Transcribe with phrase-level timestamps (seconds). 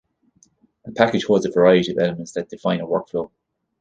[0.87, 3.29] A package holds a variety of elements that define a workflow.